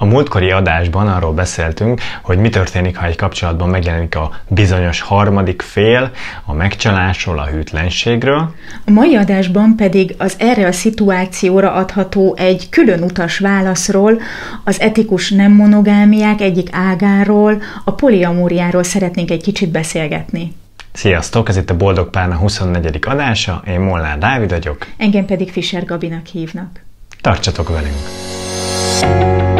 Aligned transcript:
A 0.00 0.04
múltkori 0.04 0.50
adásban 0.50 1.08
arról 1.08 1.32
beszéltünk, 1.32 2.00
hogy 2.22 2.38
mi 2.38 2.48
történik, 2.48 2.96
ha 2.96 3.06
egy 3.06 3.16
kapcsolatban 3.16 3.68
megjelenik 3.68 4.16
a 4.16 4.30
bizonyos 4.48 5.00
harmadik 5.00 5.62
fél, 5.62 6.10
a 6.44 6.52
megcsalásról, 6.52 7.38
a 7.38 7.46
hűtlenségről. 7.46 8.54
A 8.86 8.90
mai 8.90 9.16
adásban 9.16 9.76
pedig 9.76 10.14
az 10.18 10.34
erre 10.38 10.66
a 10.66 10.72
szituációra 10.72 11.72
adható 11.72 12.34
egy 12.36 12.68
külön 12.68 13.02
utas 13.02 13.38
válaszról, 13.38 14.20
az 14.64 14.80
etikus 14.80 15.30
nem 15.30 15.52
monogámiák 15.52 16.40
egyik 16.40 16.68
ágáról, 16.72 17.62
a 17.84 17.92
poliamóriáról 17.92 18.82
szeretnénk 18.82 19.30
egy 19.30 19.42
kicsit 19.42 19.70
beszélgetni. 19.70 20.52
Sziasztok, 20.92 21.48
ez 21.48 21.56
itt 21.56 21.70
a 21.70 21.76
Boldog 21.76 22.10
Párna 22.10 22.34
24. 22.34 22.98
adása, 23.06 23.62
én 23.66 23.80
Molnár 23.80 24.18
Dávid 24.18 24.50
vagyok. 24.50 24.86
Engem 24.96 25.24
pedig 25.24 25.52
Fischer 25.52 25.84
Gabinak 25.84 26.26
hívnak. 26.26 26.82
Tartsatok 27.20 27.68
velünk! 27.68 29.57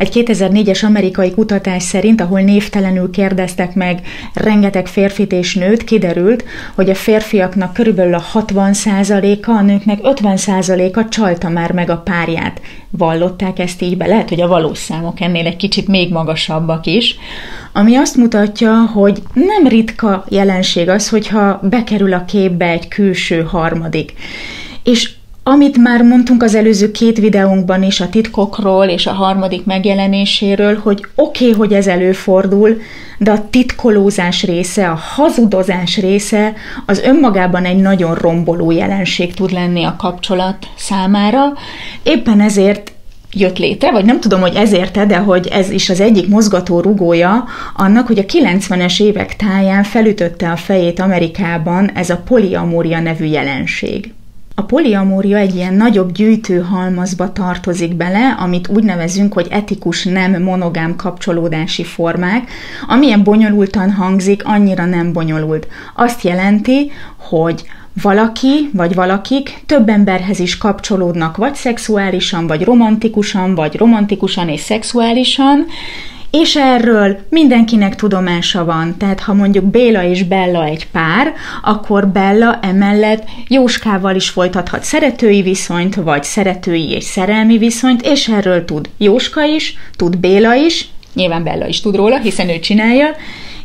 Egy 0.00 0.24
2004-es 0.26 0.84
amerikai 0.84 1.30
kutatás 1.30 1.82
szerint, 1.82 2.20
ahol 2.20 2.40
névtelenül 2.40 3.10
kérdeztek 3.10 3.74
meg 3.74 4.00
rengeteg 4.34 4.86
férfit 4.86 5.32
és 5.32 5.54
nőt, 5.54 5.84
kiderült, 5.84 6.44
hogy 6.74 6.90
a 6.90 6.94
férfiaknak 6.94 7.72
körülbelül 7.72 8.14
a 8.14 8.22
60%-a, 8.34 9.50
a 9.50 9.60
nőknek 9.60 9.98
50%-a 10.02 11.08
csalta 11.08 11.48
már 11.48 11.72
meg 11.72 11.90
a 11.90 11.96
párját. 11.96 12.60
Vallották 12.90 13.58
ezt 13.58 13.82
így 13.82 13.96
be, 13.96 14.06
lehet, 14.06 14.28
hogy 14.28 14.40
a 14.40 14.48
valós 14.48 14.78
számok 14.78 15.20
ennél 15.20 15.46
egy 15.46 15.56
kicsit 15.56 15.88
még 15.88 16.12
magasabbak 16.12 16.86
is, 16.86 17.16
ami 17.72 17.96
azt 17.96 18.16
mutatja, 18.16 18.72
hogy 18.72 19.22
nem 19.32 19.66
ritka 19.66 20.24
jelenség 20.28 20.88
az, 20.88 21.08
hogyha 21.08 21.60
bekerül 21.62 22.12
a 22.12 22.24
képbe 22.24 22.66
egy 22.66 22.88
külső 22.88 23.42
harmadik. 23.42 24.12
És 24.84 25.10
amit 25.42 25.76
már 25.76 26.02
mondtunk 26.02 26.42
az 26.42 26.54
előző 26.54 26.90
két 26.90 27.18
videónkban 27.18 27.82
is 27.82 28.00
a 28.00 28.08
titkokról 28.08 28.86
és 28.86 29.06
a 29.06 29.12
harmadik 29.12 29.64
megjelenéséről, 29.64 30.78
hogy 30.78 31.04
oké, 31.14 31.44
okay, 31.44 31.58
hogy 31.58 31.72
ez 31.72 31.86
előfordul, 31.86 32.80
de 33.18 33.30
a 33.30 33.48
titkolózás 33.50 34.42
része, 34.42 34.88
a 34.88 34.98
hazudozás 35.14 35.98
része 35.98 36.52
az 36.86 37.00
önmagában 37.00 37.64
egy 37.64 37.76
nagyon 37.76 38.14
romboló 38.14 38.70
jelenség 38.70 39.34
tud 39.34 39.52
lenni 39.52 39.84
a 39.84 39.96
kapcsolat 39.98 40.66
számára. 40.76 41.52
Éppen 42.02 42.40
ezért 42.40 42.92
jött 43.32 43.58
létre, 43.58 43.90
vagy 43.90 44.04
nem 44.04 44.20
tudom, 44.20 44.40
hogy 44.40 44.54
ezért 44.54 45.06
de 45.06 45.16
hogy 45.16 45.46
ez 45.46 45.70
is 45.70 45.88
az 45.88 46.00
egyik 46.00 46.28
mozgató 46.28 46.80
rugója 46.80 47.44
annak, 47.76 48.06
hogy 48.06 48.18
a 48.18 48.24
90-es 48.24 49.02
évek 49.02 49.36
táján 49.36 49.82
felütötte 49.82 50.50
a 50.50 50.56
fejét 50.56 51.00
Amerikában 51.00 51.90
ez 51.90 52.10
a 52.10 52.22
poliamória 52.26 53.00
nevű 53.00 53.24
jelenség. 53.24 54.12
A 54.60 54.64
poliamória 54.64 55.36
egy 55.36 55.54
ilyen 55.54 55.74
nagyobb 55.74 56.12
gyűjtőhalmazba 56.12 57.32
tartozik 57.32 57.94
bele, 57.94 58.36
amit 58.38 58.68
úgy 58.68 58.84
nevezünk, 58.84 59.32
hogy 59.32 59.46
etikus 59.50 60.04
nem 60.04 60.42
monogám 60.42 60.96
kapcsolódási 60.96 61.84
formák. 61.84 62.50
Amilyen 62.88 63.22
bonyolultan 63.22 63.92
hangzik, 63.92 64.44
annyira 64.44 64.84
nem 64.84 65.12
bonyolult. 65.12 65.66
Azt 65.94 66.22
jelenti, 66.22 66.90
hogy 67.16 67.64
valaki 68.02 68.70
vagy 68.72 68.94
valakik 68.94 69.62
több 69.66 69.88
emberhez 69.88 70.38
is 70.38 70.56
kapcsolódnak, 70.56 71.36
vagy 71.36 71.54
szexuálisan, 71.54 72.46
vagy 72.46 72.64
romantikusan, 72.64 73.54
vagy 73.54 73.76
romantikusan 73.76 74.48
és 74.48 74.60
szexuálisan, 74.60 75.66
és 76.30 76.56
erről 76.56 77.18
mindenkinek 77.28 77.96
tudomása 77.96 78.64
van. 78.64 78.96
Tehát 78.96 79.20
ha 79.20 79.34
mondjuk 79.34 79.64
Béla 79.64 80.02
és 80.02 80.24
Bella 80.24 80.64
egy 80.64 80.86
pár, 80.90 81.32
akkor 81.62 82.08
Bella 82.08 82.58
emellett 82.62 83.24
Jóskával 83.48 84.14
is 84.14 84.28
folytathat 84.28 84.82
szeretői 84.82 85.42
viszonyt, 85.42 85.94
vagy 85.94 86.24
szeretői 86.24 86.90
és 86.90 87.04
szerelmi 87.04 87.58
viszonyt, 87.58 88.02
és 88.02 88.28
erről 88.28 88.64
tud 88.64 88.88
Jóska 88.98 89.44
is, 89.44 89.76
tud 89.96 90.18
Béla 90.18 90.54
is, 90.54 90.88
nyilván 91.14 91.44
Bella 91.44 91.66
is 91.66 91.80
tud 91.80 91.96
róla, 91.96 92.18
hiszen 92.18 92.48
ő 92.48 92.58
csinálja, 92.58 93.08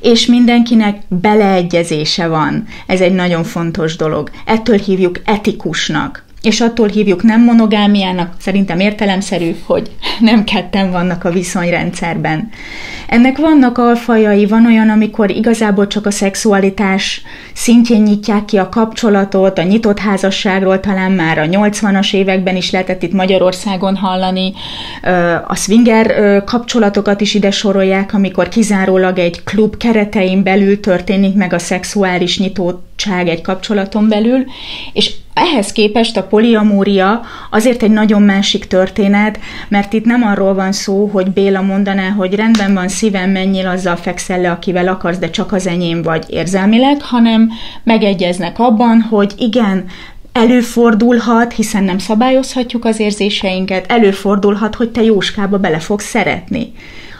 és 0.02 0.25
mindenkinek 0.25 1.02
beleegyezése 1.08 2.27
van. 2.27 2.67
Ez 2.87 3.02
egy 3.02 3.14
nagyon 3.14 3.43
fontos 3.43 3.95
dolog. 3.95 4.30
Ettől 4.45 4.77
hívjuk 4.77 5.21
etikusnak 5.25 6.24
és 6.45 6.61
attól 6.61 6.88
hívjuk 6.88 7.23
nem 7.23 7.44
monogámiának, 7.44 8.33
szerintem 8.39 8.80
értelemszerű, 8.80 9.56
hogy 9.66 9.92
nem 10.20 10.44
ketten 10.44 10.92
vannak 10.92 11.23
a 11.23 11.32
viszonyrendszerben. 11.32 12.50
Ennek 13.08 13.38
vannak 13.38 13.78
alfajai, 13.78 14.45
van 14.45 14.66
olyan, 14.66 14.89
amikor 14.89 15.32
igazából 15.32 15.88
csak 15.88 16.05
a 16.05 16.11
szexualitás 16.11 17.22
szintjén 17.54 18.02
nyitják 18.02 18.45
ki 18.45 18.58
a 18.58 18.70
kapcsolatot, 18.70 19.58
a 19.58 19.64
nyitott 19.64 20.00
házasságról 20.00 20.80
talán 20.80 21.11
már 21.11 21.38
a 21.38 21.45
80-as 21.45 22.14
években 22.14 22.55
is 22.55 22.72
lehetett 22.72 23.04
itt 23.04 23.14
Magyarországon 23.14 23.95
hallani, 23.95 24.54
a 25.48 25.55
swinger 25.55 26.44
kapcsolatokat 26.44 27.22
is 27.22 27.34
ide 27.34 27.52
sorolják, 27.52 28.14
amikor 28.14 28.48
kizárólag 28.48 29.20
egy 29.20 29.44
klub 29.44 29.78
keretein 29.78 30.44
belül 30.44 30.80
történik 30.80 31.36
meg 31.36 31.54
a 31.54 31.60
szexuális 31.60 32.38
nyitottság 32.95 33.28
egy 33.28 33.42
kapcsolaton 33.42 34.08
belül, 34.08 34.45
és 34.94 35.11
ehhez 35.33 35.72
képest 35.72 36.17
a 36.17 36.23
poliamória 36.23 37.22
azért 37.52 37.83
egy 37.83 37.92
nagyon 37.92 38.22
másik 38.22 38.66
történet, 38.66 39.39
mert 39.67 39.94
itt 39.94 40.06
nem 40.06 40.23
arról 40.23 40.54
van 40.54 40.72
szó, 40.72 41.05
hogy 41.05 41.32
Béla 41.32 41.61
mondaná, 41.61 42.10
hogy 42.10 42.36
rendben 42.36 42.73
van 42.73 42.88
szívem, 42.88 43.30
menjél 43.30 43.67
azzal 43.67 43.95
fekszel 43.95 44.42
le, 44.42 44.52
akivel 44.52 44.88
akarsz, 44.88 45.17
de 45.17 45.30
csak 45.30 45.52
az 45.52 45.67
enyém 45.67 46.02
vagy 46.02 46.26
érzelmileg, 46.28 47.02
hanem 47.02 47.50
megegyeznek 47.84 48.60
abban, 48.60 49.02
hogy 49.02 49.34
igen, 49.38 49.86
előfordulhat, 50.32 51.54
hiszen 51.54 51.84
nem 51.84 51.98
szabályozhatjuk 51.98 52.86
az 52.86 53.00
érzéseinket, 53.00 53.92
előfordulhat, 53.92 54.76
hogy 54.76 54.89
te 54.89 55.04
Jóskába 55.04 55.58
bele 55.58 55.80
fogsz 55.80 56.10
szeretni. 56.10 56.73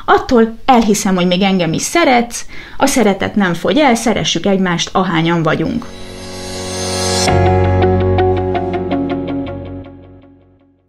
Attól 0.06 0.58
elhiszem, 0.66 1.16
hogy 1.16 1.28
még 1.28 1.42
engem 1.42 1.74
is 1.74 1.82
szeretsz, 1.82 2.46
a 2.78 2.86
szeretet 2.86 3.36
nem 3.36 3.54
fogy 3.54 3.78
el, 3.78 3.96
szeressük 3.96 4.46
egymást, 4.46 4.90
ahányan 4.94 5.44
vagyunk. 5.44 5.86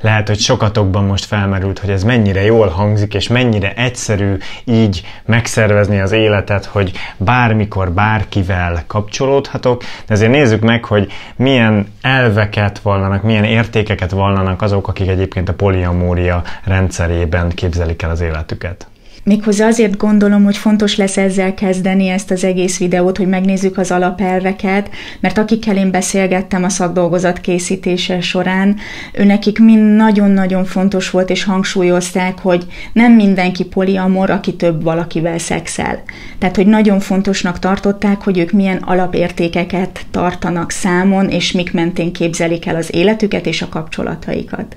Lehet, 0.03 0.29
hogy 0.29 0.39
sokatokban 0.39 1.05
most 1.05 1.25
felmerült, 1.25 1.79
hogy 1.79 1.91
ez 1.91 2.05
mennyire 2.05 2.43
jól 2.43 2.69
hangzik, 2.69 3.15
és 3.15 3.29
mennyire 3.29 3.73
egyszerű 3.75 4.37
így 4.65 5.03
megszervezni 5.25 6.01
az 6.01 6.13
életet, 6.13 6.65
hogy 6.65 6.93
bármikor 7.17 7.93
bárkivel 7.93 8.85
kapcsolódhatok, 8.87 9.83
de 10.07 10.15
azért 10.15 10.31
nézzük 10.31 10.61
meg, 10.61 10.85
hogy 10.85 11.13
milyen 11.37 11.87
elveket 12.01 12.79
vallanak, 12.79 13.23
milyen 13.23 13.45
értékeket 13.45 14.11
vallanak 14.11 14.63
azok, 14.63 14.89
akik 14.89 15.09
egyébként 15.09 15.49
a 15.49 15.55
poliamória 15.55 16.43
rendszerében 16.65 17.49
képzelik 17.49 18.03
el 18.03 18.11
az 18.11 18.21
életüket. 18.21 18.87
Méghozzá 19.27 19.67
azért 19.67 19.97
gondolom, 19.97 20.45
hogy 20.45 20.57
fontos 20.57 20.97
lesz 20.97 21.17
ezzel 21.17 21.55
kezdeni 21.55 22.09
ezt 22.09 22.31
az 22.31 22.45
egész 22.45 22.79
videót, 22.79 23.17
hogy 23.17 23.29
megnézzük 23.29 23.79
az 23.79 23.91
alapelveket, 23.91 24.91
mert 25.21 25.39
akikkel 25.39 25.77
én 25.77 25.91
beszélgettem 25.91 26.65
a 26.65 26.69
szakdolgozat 26.69 27.41
készítése 27.41 28.21
során, 28.21 28.77
őnekik 29.13 29.59
mind 29.59 29.97
nagyon-nagyon 29.97 30.65
fontos 30.65 31.11
volt, 31.11 31.31
és 31.31 31.45
hangsúlyozták, 31.45 32.39
hogy 32.39 32.67
nem 32.93 33.13
mindenki 33.13 33.65
poliamor, 33.65 34.31
aki 34.31 34.55
több 34.55 34.83
valakivel 34.83 35.39
szexel. 35.39 36.03
Tehát, 36.39 36.57
hogy 36.57 36.67
nagyon 36.67 37.01
fontosnak 37.01 37.59
tartották, 37.59 38.23
hogy 38.23 38.39
ők 38.39 38.51
milyen 38.51 38.79
alapértékeket 38.79 40.07
tartanak 40.11 40.71
számon, 40.71 41.29
és 41.29 41.53
mik 41.53 41.73
mentén 41.73 42.13
képzelik 42.13 42.67
el 42.67 42.77
az 42.77 42.95
életüket 42.95 43.47
és 43.47 43.63
a 43.63 43.69
kapcsolataikat. 43.69 44.77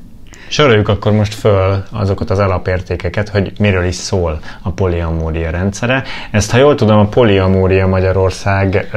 Soroljuk 0.50 0.88
akkor 0.88 1.12
most 1.12 1.34
föl 1.34 1.84
azokat 1.92 2.30
az 2.30 2.40
alapértékeket, 2.40 3.30
hogy 3.30 3.52
miről 3.60 3.86
is 3.86 3.96
szól 3.96 4.40
a 4.62 4.70
poliamória 4.70 5.50
rendszere. 5.50 6.04
Ezt, 6.32 6.52
ha 6.52 6.58
jól 6.58 6.76
tudom, 6.76 7.00
a 7.00 7.06
poliamória 7.06 7.88
Magyarország 7.88 8.90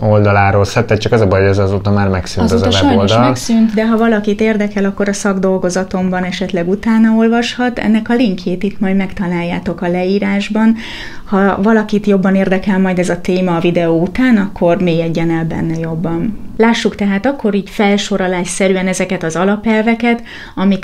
oldaláról 0.00 0.64
szedte, 0.64 0.96
csak 0.96 1.12
az 1.12 1.20
a 1.20 1.26
baj, 1.26 1.40
hogy 1.40 1.48
ez 1.48 1.58
azóta 1.58 1.90
már 1.90 2.08
megszűnt 2.08 2.50
azóta 2.50 2.66
az 2.66 2.82
a 2.82 2.86
weboldal. 2.86 3.20
megszűnt, 3.20 3.74
de 3.74 3.86
ha 3.86 3.96
valakit 3.96 4.40
érdekel, 4.40 4.84
akkor 4.84 5.08
a 5.08 5.12
szakdolgozatomban 5.12 6.24
esetleg 6.24 6.68
utána 6.68 7.10
olvashat. 7.10 7.78
Ennek 7.78 8.08
a 8.08 8.14
linkjét 8.14 8.62
itt 8.62 8.80
majd 8.80 8.96
megtaláljátok 8.96 9.80
a 9.80 9.88
leírásban. 9.88 10.76
Ha 11.24 11.62
valakit 11.62 12.06
jobban 12.06 12.34
érdekel 12.34 12.78
majd 12.78 12.98
ez 12.98 13.08
a 13.08 13.20
téma 13.20 13.56
a 13.56 13.60
videó 13.60 14.00
után, 14.00 14.36
akkor 14.36 14.82
mélyedjen 14.82 15.30
el 15.30 15.44
benne 15.44 15.78
jobban. 15.78 16.46
Lássuk 16.56 16.94
tehát 16.94 17.26
akkor 17.26 17.54
így 17.54 17.70
felsorolásszerűen 17.70 18.86
ezeket 18.86 19.22
az 19.22 19.36
alapelveket, 19.36 20.22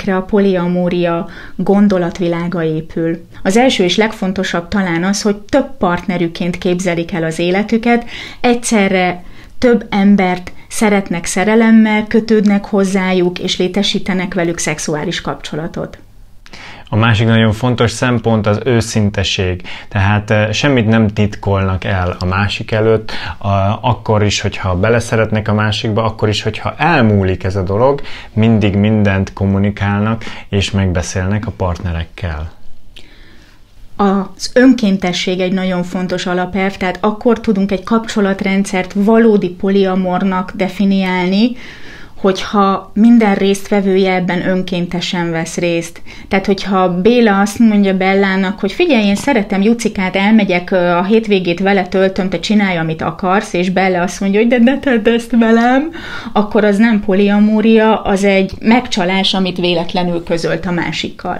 amikre 0.05 0.15
a 0.15 0.21
poliamória 0.21 1.27
gondolatvilága 1.55 2.63
épül. 2.63 3.25
Az 3.43 3.57
első 3.57 3.83
és 3.83 3.97
legfontosabb 3.97 4.67
talán 4.67 5.03
az, 5.03 5.21
hogy 5.21 5.35
több 5.35 5.77
partnerüként 5.77 6.57
képzelik 6.57 7.11
el 7.11 7.23
az 7.23 7.39
életüket, 7.39 8.05
egyszerre 8.41 9.23
több 9.59 9.85
embert 9.89 10.51
szeretnek 10.69 11.25
szerelemmel, 11.25 12.07
kötődnek 12.07 12.65
hozzájuk, 12.65 13.39
és 13.39 13.57
létesítenek 13.57 14.33
velük 14.33 14.57
szexuális 14.57 15.21
kapcsolatot. 15.21 15.97
A 16.89 16.95
másik 16.95 17.27
nagyon 17.27 17.51
fontos 17.51 17.91
szempont 17.91 18.47
az 18.47 18.59
őszinteség. 18.63 19.61
Tehát 19.87 20.31
eh, 20.31 20.51
semmit 20.51 20.87
nem 20.87 21.07
titkolnak 21.07 21.83
el 21.83 22.15
a 22.19 22.25
másik 22.25 22.71
előtt, 22.71 23.11
akkor 23.81 24.23
is, 24.23 24.41
hogyha 24.41 24.75
beleszeretnek 24.75 25.47
a 25.47 25.53
másikba, 25.53 26.03
akkor 26.03 26.29
is, 26.29 26.41
hogyha 26.41 26.75
elmúlik 26.77 27.43
ez 27.43 27.55
a 27.55 27.63
dolog, 27.63 28.01
mindig 28.33 28.75
mindent 28.75 29.33
kommunikálnak 29.33 30.23
és 30.49 30.71
megbeszélnek 30.71 31.47
a 31.47 31.51
partnerekkel. 31.51 32.51
Az 33.95 34.51
önkéntesség 34.53 35.39
egy 35.39 35.53
nagyon 35.53 35.83
fontos 35.83 36.25
alapelv, 36.25 36.77
tehát 36.77 36.97
akkor 37.01 37.39
tudunk 37.39 37.71
egy 37.71 37.83
kapcsolatrendszert 37.83 38.93
valódi 38.95 39.49
poliamornak 39.49 40.51
definiálni, 40.55 41.51
hogyha 42.17 42.91
minden 42.93 43.35
résztvevője 43.35 44.13
ebben 44.13 44.47
önkéntesen 44.47 45.31
vesz 45.31 45.57
részt. 45.57 46.01
Tehát, 46.27 46.45
hogyha 46.45 47.01
Béla 47.01 47.39
azt 47.39 47.59
mondja 47.59 47.97
Bellának, 47.97 48.59
hogy 48.59 48.71
figyelj, 48.71 49.05
én 49.05 49.15
szeretem 49.15 49.61
Jucikát, 49.61 50.15
elmegyek 50.15 50.71
a 50.71 51.03
hétvégét 51.03 51.59
vele 51.59 51.87
töltöm, 51.87 52.29
te 52.29 52.39
csinálj, 52.39 52.77
amit 52.77 53.01
akarsz, 53.01 53.53
és 53.53 53.69
Bella 53.69 54.01
azt 54.01 54.19
mondja, 54.19 54.39
hogy 54.39 54.49
de 54.49 54.57
ne 54.57 54.79
tedd 54.79 55.09
ezt 55.09 55.31
velem, 55.31 55.91
akkor 56.33 56.63
az 56.63 56.77
nem 56.77 57.03
poliamúria, 57.05 58.01
az 58.01 58.23
egy 58.23 58.51
megcsalás, 58.61 59.33
amit 59.33 59.57
véletlenül 59.57 60.23
közölt 60.23 60.65
a 60.65 60.71
másikkal. 60.71 61.39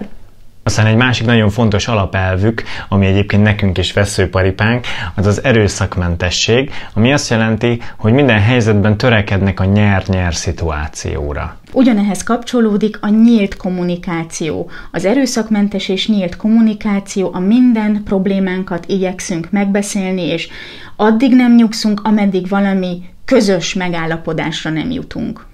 Aztán 0.67 0.85
egy 0.85 0.95
másik 0.95 1.25
nagyon 1.25 1.49
fontos 1.49 1.87
alapelvük, 1.87 2.63
ami 2.89 3.05
egyébként 3.05 3.43
nekünk 3.43 3.77
is 3.77 3.93
veszőparipánk, 3.93 4.85
az 5.15 5.25
az 5.25 5.43
erőszakmentesség, 5.43 6.71
ami 6.93 7.13
azt 7.13 7.29
jelenti, 7.29 7.81
hogy 7.97 8.13
minden 8.13 8.39
helyzetben 8.39 8.97
törekednek 8.97 9.59
a 9.59 9.65
nyer-nyer 9.65 10.35
szituációra. 10.35 11.57
Ugyanehhez 11.71 12.23
kapcsolódik 12.23 12.97
a 13.01 13.09
nyílt 13.09 13.57
kommunikáció. 13.57 14.69
Az 14.91 15.05
erőszakmentes 15.05 15.89
és 15.89 16.07
nyílt 16.07 16.35
kommunikáció 16.35 17.29
a 17.33 17.39
minden 17.39 18.01
problémánkat 18.03 18.85
igyekszünk 18.87 19.51
megbeszélni, 19.51 20.21
és 20.21 20.47
addig 20.95 21.35
nem 21.35 21.55
nyugszunk, 21.55 22.01
ameddig 22.03 22.47
valami 22.47 23.03
közös 23.25 23.73
megállapodásra 23.73 24.69
nem 24.69 24.91
jutunk. 24.91 25.45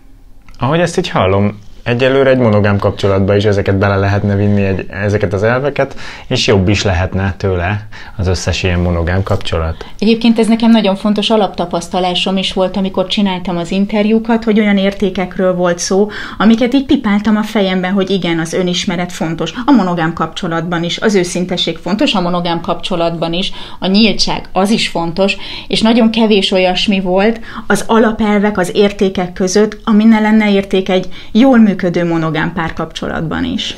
Ahogy 0.57 0.79
ezt 0.79 0.97
így 0.97 1.09
hallom, 1.09 1.59
egyelőre 1.83 2.29
egy 2.29 2.37
monogám 2.37 2.77
kapcsolatba 2.77 3.35
is 3.35 3.43
ezeket 3.43 3.77
bele 3.77 3.95
lehetne 3.95 4.35
vinni, 4.35 4.63
egy, 4.63 4.85
ezeket 4.89 5.33
az 5.33 5.43
elveket, 5.43 5.95
és 6.27 6.47
jobb 6.47 6.69
is 6.69 6.83
lehetne 6.83 7.33
tőle 7.37 7.87
az 8.17 8.27
összes 8.27 8.63
ilyen 8.63 8.79
monogám 8.79 9.23
kapcsolat. 9.23 9.85
Egyébként 9.99 10.39
ez 10.39 10.47
nekem 10.47 10.71
nagyon 10.71 10.95
fontos 10.95 11.29
alaptapasztalásom 11.29 12.37
is 12.37 12.53
volt, 12.53 12.77
amikor 12.77 13.07
csináltam 13.07 13.57
az 13.57 13.71
interjúkat, 13.71 14.43
hogy 14.43 14.59
olyan 14.59 14.77
értékekről 14.77 15.55
volt 15.55 15.79
szó, 15.79 16.09
amiket 16.37 16.73
így 16.73 16.85
pipáltam 16.85 17.35
a 17.35 17.43
fejemben, 17.43 17.91
hogy 17.91 18.09
igen, 18.09 18.39
az 18.39 18.53
önismeret 18.53 19.11
fontos. 19.11 19.53
A 19.65 19.71
monogám 19.71 20.13
kapcsolatban 20.13 20.83
is, 20.83 20.99
az 20.99 21.15
őszintesség 21.15 21.77
fontos, 21.77 22.13
a 22.13 22.21
monogám 22.21 22.61
kapcsolatban 22.61 23.33
is, 23.33 23.51
a 23.79 23.87
nyíltság 23.87 24.49
az 24.53 24.69
is 24.69 24.87
fontos, 24.87 25.35
és 25.67 25.81
nagyon 25.81 26.11
kevés 26.11 26.51
olyasmi 26.51 26.99
volt 26.99 27.39
az 27.67 27.83
alapelvek, 27.87 28.57
az 28.57 28.71
értékek 28.73 29.33
között, 29.33 29.79
ami 29.83 30.03
ne 30.03 30.19
lenne 30.19 30.51
érték 30.51 30.89
egy 30.89 31.07
jól 31.31 31.57
működő 31.71 32.05
monogám 32.05 32.53
párkapcsolatban 32.53 33.43
is. 33.43 33.77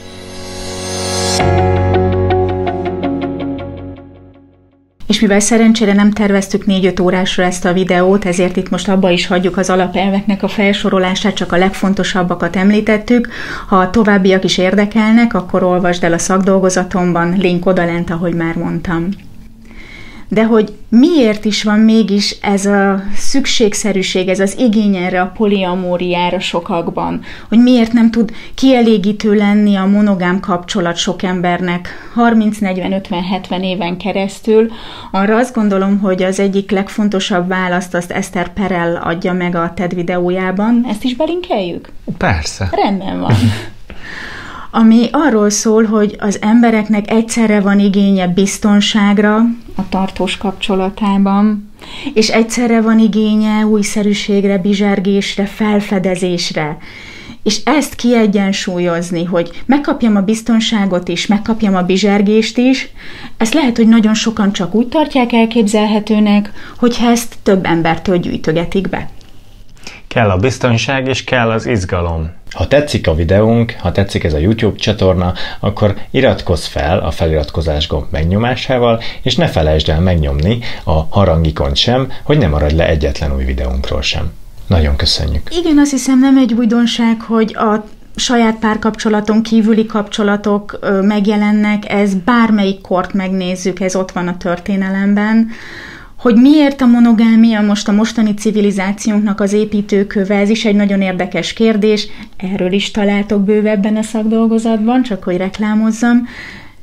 És 5.07 5.19
mivel 5.19 5.39
szerencsére 5.39 5.93
nem 5.93 6.11
terveztük 6.11 6.63
4-5 6.67 7.01
órásra 7.01 7.43
ezt 7.43 7.65
a 7.65 7.73
videót, 7.73 8.25
ezért 8.25 8.57
itt 8.57 8.69
most 8.69 8.89
abba 8.89 9.09
is 9.09 9.27
hagyjuk 9.27 9.57
az 9.57 9.69
alapelveknek 9.69 10.43
a 10.43 10.47
felsorolását, 10.47 11.33
csak 11.33 11.51
a 11.51 11.57
legfontosabbakat 11.57 12.55
említettük. 12.55 13.27
Ha 13.67 13.75
a 13.75 13.89
továbbiak 13.89 14.43
is 14.43 14.57
érdekelnek, 14.57 15.33
akkor 15.33 15.63
olvasd 15.63 16.03
el 16.03 16.13
a 16.13 16.17
szakdolgozatomban, 16.17 17.33
link 17.37 17.65
odalent, 17.65 18.09
ahogy 18.09 18.33
már 18.33 18.55
mondtam 18.55 19.09
de 20.33 20.45
hogy 20.45 20.73
miért 20.89 21.45
is 21.45 21.63
van 21.63 21.79
mégis 21.79 22.37
ez 22.41 22.65
a 22.65 23.03
szükségszerűség, 23.15 24.27
ez 24.27 24.39
az 24.39 24.57
igény 24.57 24.95
erre 24.95 25.21
a 25.21 25.31
poliamóriára 25.37 26.39
sokakban, 26.39 27.21
hogy 27.49 27.59
miért 27.59 27.93
nem 27.93 28.11
tud 28.11 28.31
kielégítő 28.55 29.33
lenni 29.33 29.75
a 29.75 29.85
monogám 29.85 30.39
kapcsolat 30.39 30.95
sok 30.95 31.23
embernek 31.23 31.89
30-40-50-70 32.15 33.61
éven 33.61 33.97
keresztül, 33.97 34.71
arra 35.11 35.37
azt 35.37 35.55
gondolom, 35.55 35.99
hogy 35.99 36.23
az 36.23 36.39
egyik 36.39 36.71
legfontosabb 36.71 37.47
választ 37.47 37.93
azt 37.93 38.11
Eszter 38.11 38.53
Perel 38.53 38.95
adja 38.95 39.33
meg 39.33 39.55
a 39.55 39.71
TED 39.75 39.95
videójában. 39.95 40.85
Ezt 40.89 41.03
is 41.03 41.15
belinkeljük? 41.15 41.89
Persze. 42.17 42.69
Rendben 42.71 43.19
van. 43.19 43.35
Ami 44.75 45.07
arról 45.11 45.49
szól, 45.49 45.83
hogy 45.83 46.15
az 46.19 46.37
embereknek 46.41 47.11
egyszerre 47.11 47.59
van 47.59 47.79
igénye 47.79 48.27
biztonságra 48.27 49.35
a 49.75 49.89
tartós 49.89 50.37
kapcsolatában, 50.37 51.71
és 52.13 52.29
egyszerre 52.29 52.81
van 52.81 52.99
igénye 52.99 53.65
újszerűségre, 53.65 54.57
bizsergésre, 54.57 55.45
felfedezésre. 55.45 56.77
És 57.43 57.59
ezt 57.63 57.95
kiegyensúlyozni, 57.95 59.23
hogy 59.23 59.63
megkapjam 59.65 60.15
a 60.15 60.21
biztonságot 60.21 61.07
is, 61.07 61.27
megkapjam 61.27 61.75
a 61.75 61.81
bizsergést 61.81 62.57
is, 62.57 62.89
ezt 63.37 63.53
lehet, 63.53 63.77
hogy 63.77 63.87
nagyon 63.87 64.13
sokan 64.13 64.51
csak 64.51 64.73
úgy 64.73 64.87
tartják 64.87 65.33
elképzelhetőnek, 65.33 66.51
hogyha 66.77 67.09
ezt 67.09 67.35
több 67.43 67.65
embertől 67.65 68.17
gyűjtögetik 68.17 68.89
be. 68.89 69.09
Kell 70.07 70.29
a 70.29 70.37
biztonság 70.37 71.07
és 71.07 71.23
kell 71.23 71.49
az 71.49 71.65
izgalom. 71.65 72.41
Ha 72.53 72.67
tetszik 72.67 73.07
a 73.07 73.15
videónk, 73.15 73.75
ha 73.79 73.91
tetszik 73.91 74.23
ez 74.23 74.33
a 74.33 74.37
YouTube 74.37 74.77
csatorna, 74.77 75.33
akkor 75.59 75.95
iratkozz 76.11 76.65
fel 76.65 76.99
a 76.99 77.11
feliratkozás 77.11 77.87
gomb 77.87 78.05
megnyomásával, 78.09 79.01
és 79.21 79.35
ne 79.35 79.47
felejtsd 79.47 79.89
el 79.89 80.01
megnyomni 80.01 80.59
a 80.83 81.05
harangikont 81.09 81.75
sem, 81.75 82.11
hogy 82.23 82.37
ne 82.37 82.47
maradj 82.47 82.75
le 82.75 82.87
egyetlen 82.87 83.35
új 83.35 83.43
videónkról 83.43 84.01
sem. 84.01 84.31
Nagyon 84.67 84.95
köszönjük. 84.95 85.55
Igen, 85.55 85.77
azt 85.77 85.91
hiszem 85.91 86.19
nem 86.19 86.37
egy 86.37 86.53
újdonság, 86.53 87.21
hogy 87.21 87.55
a 87.55 87.85
saját 88.15 88.55
párkapcsolaton 88.55 89.43
kívüli 89.43 89.85
kapcsolatok 89.85 90.79
megjelennek, 91.01 91.91
ez 91.91 92.13
bármelyik 92.13 92.81
kort 92.81 93.13
megnézzük, 93.13 93.79
ez 93.79 93.95
ott 93.95 94.11
van 94.11 94.27
a 94.27 94.37
történelemben. 94.37 95.49
Hogy 96.23 96.35
miért 96.35 96.81
a 96.81 96.85
monogámia 96.85 97.61
most 97.61 97.87
a 97.87 97.91
mostani 97.91 98.33
civilizációnknak 98.33 99.39
az 99.39 99.53
építőköve, 99.53 100.35
ez 100.35 100.49
is 100.49 100.65
egy 100.65 100.75
nagyon 100.75 101.01
érdekes 101.01 101.53
kérdés, 101.53 102.07
erről 102.37 102.71
is 102.71 102.91
találtok 102.91 103.43
bővebben 103.43 103.95
a 103.95 104.01
szakdolgozatban, 104.01 105.01
csak 105.01 105.23
hogy 105.23 105.37
reklámozzam. 105.37 106.27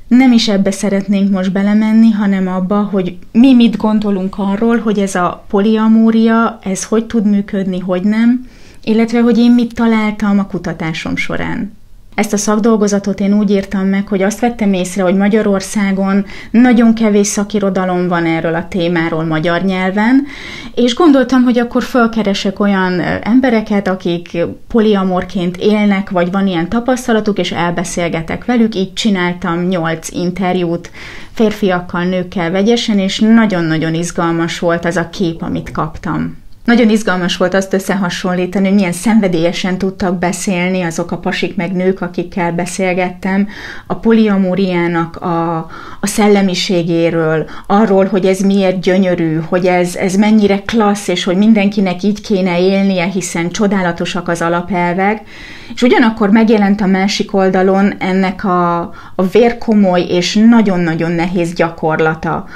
Nem 0.08 0.32
is 0.32 0.48
ebbe 0.48 0.70
szeretnénk 0.70 1.30
most 1.30 1.52
belemenni, 1.52 2.10
hanem 2.10 2.48
abba, 2.48 2.82
hogy 2.82 3.16
mi 3.32 3.54
mit 3.54 3.76
gondolunk 3.76 4.38
arról, 4.38 4.78
hogy 4.78 4.98
ez 4.98 5.14
a 5.14 5.44
poliamória, 5.48 6.58
ez 6.62 6.84
hogy 6.84 7.06
tud 7.06 7.26
működni, 7.26 7.78
hogy 7.78 8.02
nem, 8.02 8.46
illetve 8.84 9.20
hogy 9.20 9.38
én 9.38 9.52
mit 9.52 9.74
találtam 9.74 10.38
a 10.38 10.46
kutatásom 10.46 11.16
során. 11.16 11.79
Ezt 12.14 12.32
a 12.32 12.36
szakdolgozatot 12.36 13.20
én 13.20 13.34
úgy 13.34 13.50
írtam 13.50 13.86
meg, 13.86 14.08
hogy 14.08 14.22
azt 14.22 14.40
vettem 14.40 14.72
észre, 14.72 15.02
hogy 15.02 15.16
Magyarországon 15.16 16.24
nagyon 16.50 16.94
kevés 16.94 17.26
szakirodalom 17.26 18.08
van 18.08 18.26
erről 18.26 18.54
a 18.54 18.68
témáról 18.68 19.24
magyar 19.24 19.62
nyelven, 19.62 20.26
és 20.74 20.94
gondoltam, 20.94 21.42
hogy 21.42 21.58
akkor 21.58 21.82
fölkeresek 21.82 22.60
olyan 22.60 23.00
embereket, 23.22 23.88
akik 23.88 24.38
poliamorként 24.68 25.56
élnek, 25.56 26.10
vagy 26.10 26.30
van 26.30 26.46
ilyen 26.46 26.68
tapasztalatuk, 26.68 27.38
és 27.38 27.52
elbeszélgetek 27.52 28.44
velük. 28.44 28.74
Így 28.74 28.92
csináltam 28.92 29.66
nyolc 29.66 30.10
interjút 30.10 30.90
férfiakkal, 31.32 32.04
nőkkel 32.04 32.50
vegyesen, 32.50 32.98
és 32.98 33.18
nagyon-nagyon 33.18 33.94
izgalmas 33.94 34.58
volt 34.58 34.84
az 34.84 34.96
a 34.96 35.08
kép, 35.08 35.42
amit 35.42 35.72
kaptam. 35.72 36.36
Nagyon 36.70 36.90
izgalmas 36.90 37.36
volt 37.36 37.54
azt 37.54 37.72
összehasonlítani, 37.72 38.66
hogy 38.66 38.74
milyen 38.74 38.92
szenvedélyesen 38.92 39.78
tudtak 39.78 40.18
beszélni 40.18 40.82
azok 40.82 41.10
a 41.10 41.18
pasik 41.18 41.56
meg 41.56 41.72
nők, 41.72 42.00
akikkel 42.00 42.52
beszélgettem, 42.52 43.48
a 43.86 43.94
poliamóriának 43.94 45.16
a, 45.16 45.56
a 46.00 46.06
szellemiségéről, 46.06 47.48
arról, 47.66 48.04
hogy 48.04 48.26
ez 48.26 48.40
miért 48.40 48.80
gyönyörű, 48.80 49.40
hogy 49.48 49.66
ez, 49.66 49.96
ez 49.96 50.14
mennyire 50.14 50.62
klassz, 50.62 51.08
és 51.08 51.24
hogy 51.24 51.36
mindenkinek 51.36 52.02
így 52.02 52.20
kéne 52.20 52.60
élnie, 52.60 53.04
hiszen 53.04 53.50
csodálatosak 53.50 54.28
az 54.28 54.42
alapelvek, 54.42 55.22
és 55.74 55.82
ugyanakkor 55.82 56.30
megjelent 56.30 56.80
a 56.80 56.86
másik 56.86 57.34
oldalon 57.34 57.94
ennek 57.98 58.44
a, 58.44 58.78
a 59.14 59.22
vérkomoly 59.32 60.02
és 60.02 60.34
nagyon-nagyon 60.48 61.10
nehéz 61.10 61.52
gyakorlata, 61.52 62.46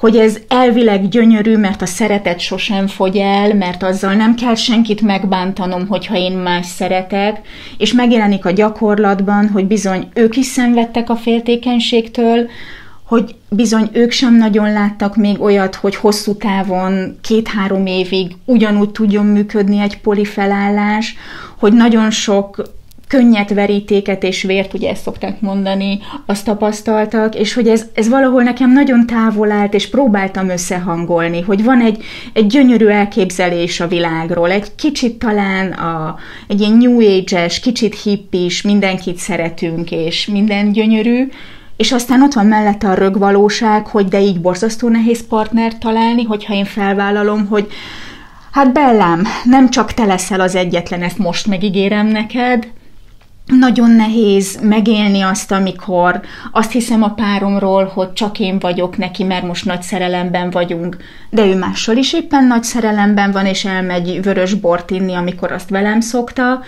hogy 0.00 0.16
ez 0.16 0.38
elvileg 0.48 1.08
gyönyörű, 1.08 1.56
mert 1.56 1.82
a 1.82 1.86
szeretet 1.86 2.38
sosem 2.38 2.86
fogy 2.86 3.16
el, 3.16 3.54
mert 3.54 3.82
azzal 3.82 4.14
nem 4.14 4.34
kell 4.34 4.54
senkit 4.54 5.00
megbántanom, 5.00 5.86
hogyha 5.86 6.16
én 6.16 6.32
más 6.32 6.66
szeretek, 6.66 7.40
és 7.78 7.92
megjelenik 7.92 8.44
a 8.44 8.50
gyakorlatban, 8.50 9.48
hogy 9.48 9.66
bizony 9.66 10.08
ők 10.14 10.36
is 10.36 10.46
szenvedtek 10.46 11.10
a 11.10 11.16
féltékenységtől, 11.16 12.48
hogy 13.04 13.34
bizony 13.48 13.88
ők 13.92 14.10
sem 14.10 14.36
nagyon 14.36 14.72
láttak 14.72 15.16
még 15.16 15.40
olyat, 15.40 15.74
hogy 15.74 15.96
hosszú 15.96 16.36
távon, 16.36 17.18
két-három 17.22 17.86
évig 17.86 18.36
ugyanúgy 18.44 18.90
tudjon 18.90 19.26
működni 19.26 19.80
egy 19.80 20.00
polifelállás, 20.00 21.16
hogy 21.58 21.72
nagyon 21.72 22.10
sok 22.10 22.62
könnyet, 23.10 23.54
verítéket 23.54 24.22
és 24.22 24.42
vért, 24.42 24.74
ugye 24.74 24.90
ezt 24.90 25.02
szokták 25.02 25.40
mondani, 25.40 25.98
azt 26.26 26.44
tapasztaltak, 26.44 27.34
és 27.34 27.54
hogy 27.54 27.68
ez, 27.68 27.86
ez 27.94 28.08
valahol 28.08 28.42
nekem 28.42 28.72
nagyon 28.72 29.06
távol 29.06 29.50
állt, 29.50 29.74
és 29.74 29.88
próbáltam 29.88 30.48
összehangolni, 30.48 31.40
hogy 31.40 31.64
van 31.64 31.80
egy, 31.80 32.02
egy 32.32 32.46
gyönyörű 32.46 32.86
elképzelés 32.86 33.80
a 33.80 33.86
világról, 33.86 34.50
egy 34.50 34.74
kicsit 34.74 35.18
talán 35.18 35.72
a, 35.72 36.16
egy 36.48 36.60
ilyen 36.60 36.76
new 36.76 37.00
age-es, 37.00 37.60
kicsit 37.60 38.00
hippis, 38.02 38.62
mindenkit 38.62 39.16
szeretünk, 39.16 39.90
és 39.90 40.26
minden 40.26 40.72
gyönyörű, 40.72 41.28
és 41.76 41.92
aztán 41.92 42.22
ott 42.22 42.32
van 42.32 42.46
mellette 42.46 42.88
a 42.88 42.94
rögvalóság, 42.94 43.86
hogy 43.86 44.06
de 44.06 44.20
így 44.20 44.40
borzasztó 44.40 44.88
nehéz 44.88 45.26
partnert 45.26 45.78
találni, 45.78 46.22
hogyha 46.22 46.54
én 46.54 46.64
felvállalom, 46.64 47.46
hogy 47.46 47.66
hát 48.50 48.72
Bellám, 48.72 49.22
nem 49.44 49.70
csak 49.70 49.94
te 49.94 50.04
leszel 50.04 50.40
az 50.40 50.54
egyetlen, 50.54 51.02
ezt 51.02 51.18
most 51.18 51.46
megígérem 51.46 52.06
neked, 52.06 52.68
nagyon 53.58 53.90
nehéz 53.90 54.58
megélni 54.62 55.20
azt, 55.20 55.52
amikor 55.52 56.20
azt 56.52 56.72
hiszem 56.72 57.02
a 57.02 57.14
páromról, 57.14 57.84
hogy 57.84 58.12
csak 58.12 58.38
én 58.38 58.58
vagyok 58.58 58.96
neki, 58.96 59.24
mert 59.24 59.46
most 59.46 59.64
nagy 59.64 59.82
szerelemben 59.82 60.50
vagyunk, 60.50 60.96
de 61.30 61.46
ő 61.46 61.58
mással 61.58 61.96
is 61.96 62.12
éppen 62.12 62.44
nagy 62.44 62.64
szerelemben 62.64 63.32
van, 63.32 63.46
és 63.46 63.64
elmegy 63.64 64.22
vörös 64.22 64.54
bort 64.54 64.90
inni, 64.90 65.14
amikor 65.14 65.52
azt 65.52 65.70
velem 65.70 66.00
szokta, 66.00 66.60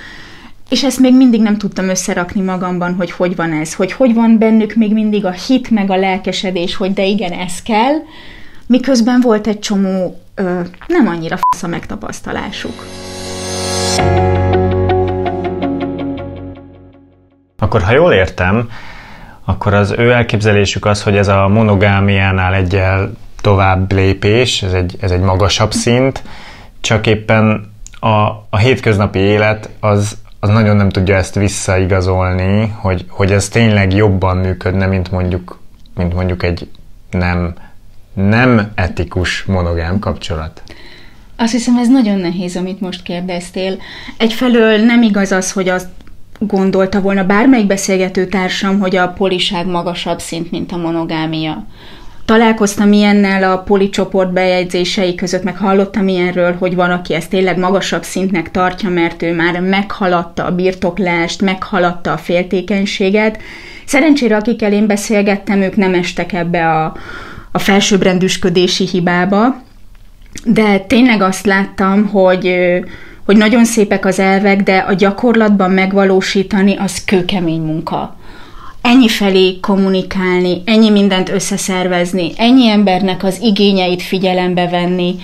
és 0.68 0.84
ezt 0.84 0.98
még 0.98 1.16
mindig 1.16 1.40
nem 1.40 1.58
tudtam 1.58 1.88
összerakni 1.88 2.40
magamban, 2.40 2.94
hogy 2.94 3.10
hogy 3.10 3.36
van 3.36 3.52
ez, 3.52 3.74
hogy 3.74 3.92
hogy 3.92 4.14
van 4.14 4.38
bennük 4.38 4.74
még 4.74 4.92
mindig 4.92 5.24
a 5.24 5.30
hit 5.30 5.70
meg 5.70 5.90
a 5.90 5.96
lelkesedés, 5.96 6.76
hogy 6.76 6.92
de 6.92 7.04
igen, 7.04 7.32
ez 7.32 7.62
kell, 7.62 7.94
miközben 8.66 9.20
volt 9.20 9.46
egy 9.46 9.58
csomó 9.58 10.20
ö, 10.34 10.60
nem 10.86 11.06
annyira 11.06 11.36
fasz 11.36 11.62
a 11.62 11.66
megtapasztalásuk. 11.66 12.84
Akkor 17.62 17.82
ha 17.82 17.92
jól 17.92 18.12
értem, 18.12 18.70
akkor 19.44 19.74
az 19.74 19.94
ő 19.98 20.12
elképzelésük 20.12 20.84
az, 20.84 21.02
hogy 21.02 21.16
ez 21.16 21.28
a 21.28 21.48
monogámiánál 21.48 22.54
egyel 22.54 23.12
tovább 23.40 23.92
lépés, 23.92 24.62
ez 24.62 24.72
egy, 24.72 24.96
ez 25.00 25.10
egy 25.10 25.20
magasabb 25.20 25.72
szint, 25.72 26.22
csak 26.80 27.06
éppen 27.06 27.72
a, 28.00 28.08
a 28.50 28.56
hétköznapi 28.58 29.18
élet 29.18 29.68
az, 29.80 30.16
az 30.40 30.48
nagyon 30.48 30.76
nem 30.76 30.88
tudja 30.88 31.16
ezt 31.16 31.34
visszaigazolni, 31.34 32.74
hogy, 32.76 33.04
hogy 33.08 33.32
ez 33.32 33.48
tényleg 33.48 33.92
jobban 33.94 34.36
működne, 34.36 34.86
mint 34.86 35.10
mondjuk, 35.10 35.60
mint 35.94 36.14
mondjuk 36.14 36.42
egy 36.42 36.68
nem, 37.10 37.54
nem 38.14 38.70
etikus 38.74 39.44
monogám 39.44 39.98
kapcsolat. 39.98 40.62
Azt 41.36 41.52
hiszem, 41.52 41.76
ez 41.76 41.88
nagyon 41.88 42.18
nehéz, 42.18 42.56
amit 42.56 42.80
most 42.80 43.02
kérdeztél. 43.02 43.76
Egyfelől 44.16 44.78
nem 44.78 45.02
igaz 45.02 45.32
az, 45.32 45.52
hogy 45.52 45.68
azt 45.68 45.88
gondolta 46.46 47.00
volna 47.00 47.24
bármelyik 47.24 47.66
beszélgető 47.66 48.26
társam, 48.26 48.78
hogy 48.78 48.96
a 48.96 49.08
poliság 49.08 49.66
magasabb 49.66 50.18
szint, 50.20 50.50
mint 50.50 50.72
a 50.72 50.76
monogámia. 50.76 51.66
Találkoztam 52.24 52.92
ilyennel 52.92 53.52
a 53.52 53.58
policsoport 53.58 54.32
bejegyzései 54.32 55.14
között, 55.14 55.42
meg 55.42 55.56
hallottam 55.56 56.08
ilyenről, 56.08 56.56
hogy 56.58 56.74
van, 56.74 56.90
aki 56.90 57.14
ezt 57.14 57.30
tényleg 57.30 57.58
magasabb 57.58 58.02
szintnek 58.02 58.50
tartja, 58.50 58.88
mert 58.88 59.22
ő 59.22 59.34
már 59.34 59.60
meghaladta 59.60 60.44
a 60.44 60.54
birtoklást, 60.54 61.42
meghaladta 61.42 62.12
a 62.12 62.16
féltékenységet. 62.16 63.38
Szerencsére, 63.84 64.36
akikkel 64.36 64.72
én 64.72 64.86
beszélgettem, 64.86 65.60
ők 65.60 65.76
nem 65.76 65.94
estek 65.94 66.32
ebbe 66.32 66.70
a, 66.70 66.96
a 67.52 67.58
felsőbbrendűsködési 67.58 68.86
hibába, 68.86 69.62
de 70.44 70.78
tényleg 70.78 71.22
azt 71.22 71.46
láttam, 71.46 72.06
hogy 72.06 72.54
hogy 73.24 73.36
nagyon 73.36 73.64
szépek 73.64 74.04
az 74.04 74.18
elvek, 74.18 74.62
de 74.62 74.76
a 74.76 74.92
gyakorlatban 74.92 75.70
megvalósítani 75.70 76.76
az 76.76 77.04
kőkemény 77.04 77.60
munka. 77.60 78.16
Ennyi 78.82 79.08
felé 79.08 79.60
kommunikálni, 79.60 80.62
ennyi 80.64 80.90
mindent 80.90 81.28
összeszervezni, 81.28 82.32
ennyi 82.36 82.68
embernek 82.68 83.24
az 83.24 83.38
igényeit 83.40 84.02
figyelembe 84.02 84.68
venni, 84.68 85.14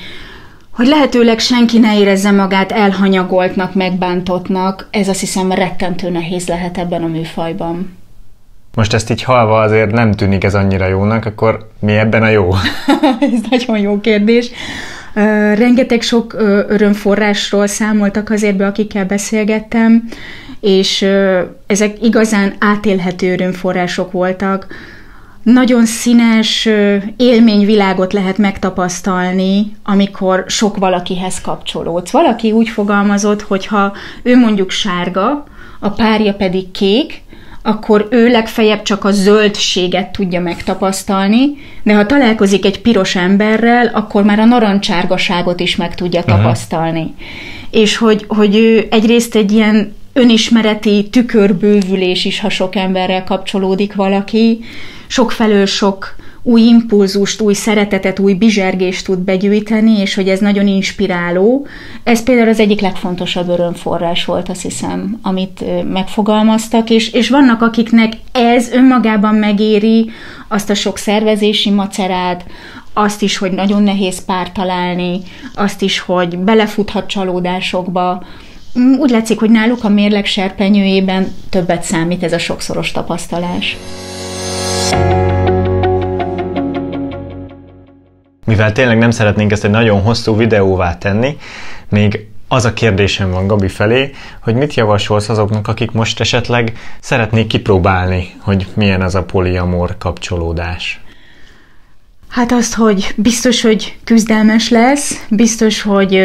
hogy 0.70 0.86
lehetőleg 0.86 1.38
senki 1.38 1.78
ne 1.78 1.98
érezze 1.98 2.30
magát 2.30 2.72
elhanyagoltnak, 2.72 3.74
megbántottnak, 3.74 4.88
ez 4.90 5.08
azt 5.08 5.20
hiszem 5.20 5.52
rettentő 5.52 6.10
nehéz 6.10 6.48
lehet 6.48 6.78
ebben 6.78 7.02
a 7.02 7.06
műfajban. 7.06 7.96
Most 8.74 8.94
ezt 8.94 9.10
így 9.10 9.22
halva 9.22 9.60
azért 9.60 9.90
nem 9.90 10.12
tűnik 10.12 10.44
ez 10.44 10.54
annyira 10.54 10.86
jónak, 10.86 11.24
akkor 11.24 11.68
mi 11.80 11.92
ebben 11.92 12.22
a 12.22 12.28
jó? 12.28 12.50
ez 13.32 13.40
nagyon 13.50 13.78
jó 13.78 14.00
kérdés. 14.00 14.50
Rengeteg 15.54 16.02
sok 16.02 16.34
örömforrásról 16.68 17.66
számoltak 17.66 18.30
azért 18.30 18.56
be, 18.56 18.66
akikkel 18.66 19.04
beszélgettem, 19.04 20.08
és 20.60 21.06
ezek 21.66 22.02
igazán 22.02 22.54
átélhető 22.58 23.32
örömforrások 23.32 24.12
voltak. 24.12 24.66
Nagyon 25.42 25.86
színes 25.86 26.68
élményvilágot 27.16 28.12
lehet 28.12 28.38
megtapasztalni, 28.38 29.76
amikor 29.84 30.44
sok 30.46 30.76
valakihez 30.76 31.40
kapcsolódsz. 31.40 32.10
Valaki 32.10 32.52
úgy 32.52 32.68
fogalmazott, 32.68 33.42
hogy 33.42 33.66
ha 33.66 33.92
ő 34.22 34.36
mondjuk 34.36 34.70
sárga, 34.70 35.44
a 35.80 35.90
párja 35.90 36.34
pedig 36.34 36.70
kék, 36.70 37.22
akkor 37.68 38.06
ő 38.10 38.28
legfeljebb 38.28 38.82
csak 38.82 39.04
a 39.04 39.10
zöldséget 39.10 40.12
tudja 40.12 40.40
megtapasztalni, 40.40 41.56
de 41.82 41.94
ha 41.94 42.06
találkozik 42.06 42.64
egy 42.64 42.80
piros 42.80 43.16
emberrel, 43.16 43.86
akkor 43.86 44.22
már 44.22 44.38
a 44.38 44.44
narancsárgaságot 44.44 45.60
is 45.60 45.76
meg 45.76 45.94
tudja 45.94 46.22
tapasztalni. 46.22 47.14
És 47.70 47.96
hogy, 47.96 48.24
hogy 48.28 48.56
ő 48.56 48.86
egyrészt 48.90 49.34
egy 49.34 49.52
ilyen 49.52 49.94
önismereti 50.12 51.08
tükörbővülés 51.10 52.24
is, 52.24 52.40
ha 52.40 52.48
sok 52.48 52.76
emberrel 52.76 53.24
kapcsolódik 53.24 53.94
valaki, 53.94 54.60
sokfelől 55.06 55.66
sok 55.66 56.16
új 56.42 56.62
impulzust, 56.62 57.40
új 57.40 57.54
szeretetet, 57.54 58.18
új 58.18 58.34
bizsergést 58.34 59.04
tud 59.04 59.18
begyűjteni, 59.18 60.00
és 60.00 60.14
hogy 60.14 60.28
ez 60.28 60.40
nagyon 60.40 60.66
inspiráló. 60.66 61.66
Ez 62.02 62.22
például 62.22 62.48
az 62.48 62.60
egyik 62.60 62.80
legfontosabb 62.80 63.48
örömforrás 63.48 64.24
volt, 64.24 64.48
azt 64.48 64.62
hiszem, 64.62 65.18
amit 65.22 65.64
megfogalmaztak, 65.92 66.90
és, 66.90 67.12
és 67.12 67.28
vannak, 67.28 67.62
akiknek 67.62 68.12
ez 68.32 68.70
önmagában 68.72 69.34
megéri 69.34 70.10
azt 70.48 70.70
a 70.70 70.74
sok 70.74 70.98
szervezési 70.98 71.70
macerát, 71.70 72.44
azt 72.92 73.22
is, 73.22 73.36
hogy 73.36 73.50
nagyon 73.50 73.82
nehéz 73.82 74.24
pár 74.24 74.52
találni, 74.52 75.20
azt 75.54 75.82
is, 75.82 75.98
hogy 75.98 76.38
belefuthat 76.38 77.08
csalódásokba, 77.08 78.24
mm, 78.78 78.92
úgy 78.92 79.10
látszik, 79.10 79.38
hogy 79.38 79.50
náluk 79.50 79.84
a 79.84 79.88
mérleg 79.88 80.26
serpenyőjében 80.26 81.34
többet 81.50 81.82
számít 81.82 82.22
ez 82.22 82.32
a 82.32 82.38
sokszoros 82.38 82.92
tapasztalás. 82.92 83.76
Mivel 88.48 88.72
tényleg 88.72 88.98
nem 88.98 89.10
szeretnénk 89.10 89.52
ezt 89.52 89.64
egy 89.64 89.70
nagyon 89.70 90.02
hosszú 90.02 90.36
videóvá 90.36 90.98
tenni, 90.98 91.36
még 91.88 92.26
az 92.48 92.64
a 92.64 92.72
kérdésem 92.72 93.30
van 93.30 93.46
Gabi 93.46 93.68
felé, 93.68 94.10
hogy 94.42 94.54
mit 94.54 94.74
javasolsz 94.74 95.28
azoknak, 95.28 95.68
akik 95.68 95.90
most 95.90 96.20
esetleg 96.20 96.72
szeretnék 97.00 97.46
kipróbálni, 97.46 98.34
hogy 98.40 98.66
milyen 98.74 99.02
az 99.02 99.14
a 99.14 99.24
poliamor 99.24 99.98
kapcsolódás? 99.98 101.00
Hát 102.28 102.52
azt, 102.52 102.74
hogy 102.74 103.14
biztos, 103.16 103.62
hogy 103.62 103.96
küzdelmes 104.04 104.70
lesz, 104.70 105.24
biztos, 105.30 105.82
hogy 105.82 106.22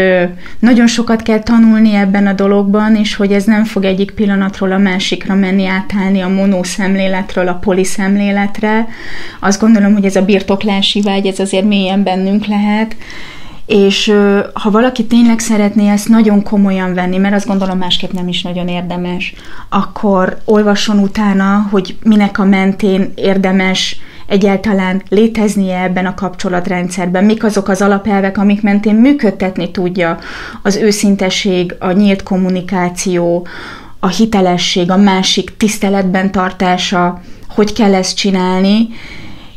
nagyon 0.59 0.87
sokat 0.87 1.21
kell 1.21 1.39
tanulni 1.39 1.93
ebben 1.93 2.27
a 2.27 2.33
dologban, 2.33 2.95
és 2.95 3.15
hogy 3.15 3.31
ez 3.31 3.43
nem 3.43 3.63
fog 3.63 3.83
egyik 3.83 4.11
pillanatról 4.11 4.71
a 4.71 4.77
másikra 4.77 5.35
menni, 5.35 5.65
átállni 5.65 6.21
a 6.21 6.27
monószemléletről 6.27 7.47
a 7.47 7.53
poliszemléletre. 7.53 8.87
Azt 9.39 9.59
gondolom, 9.59 9.93
hogy 9.93 10.05
ez 10.05 10.15
a 10.15 10.25
birtoklási 10.25 11.01
vágy, 11.01 11.25
ez 11.25 11.39
azért 11.39 11.65
mélyen 11.65 12.03
bennünk 12.03 12.45
lehet, 12.45 12.95
és 13.65 14.13
ha 14.53 14.71
valaki 14.71 15.05
tényleg 15.05 15.39
szeretné 15.39 15.89
ezt 15.89 16.09
nagyon 16.09 16.43
komolyan 16.43 16.93
venni, 16.93 17.17
mert 17.17 17.35
azt 17.35 17.47
gondolom 17.47 17.77
másképp 17.77 18.11
nem 18.11 18.27
is 18.27 18.41
nagyon 18.41 18.67
érdemes, 18.67 19.33
akkor 19.69 20.37
olvasson 20.45 20.97
utána, 20.97 21.67
hogy 21.71 21.95
minek 22.03 22.39
a 22.39 22.45
mentén 22.45 23.11
érdemes 23.15 23.99
egyáltalán 24.33 25.01
léteznie 25.09 25.81
ebben 25.81 26.05
a 26.05 26.13
kapcsolatrendszerben, 26.13 27.23
mik 27.23 27.43
azok 27.43 27.67
az 27.67 27.81
alapelvek, 27.81 28.37
amik 28.37 28.61
mentén 28.61 28.95
működtetni 28.95 29.71
tudja 29.71 30.17
az 30.63 30.75
őszinteség, 30.75 31.75
a 31.79 31.91
nyílt 31.91 32.23
kommunikáció, 32.23 33.47
a 33.99 34.07
hitelesség, 34.07 34.91
a 34.91 34.97
másik 34.97 35.57
tiszteletben 35.57 36.31
tartása, 36.31 37.21
hogy 37.47 37.73
kell 37.73 37.93
ezt 37.93 38.17
csinálni, 38.17 38.87